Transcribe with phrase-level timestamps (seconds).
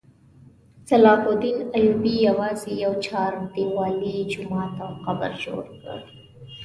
[0.89, 5.99] صلاح الدین ایوبي یوازې یوه چاردیوالي، جومات او قبر جوړ کړ.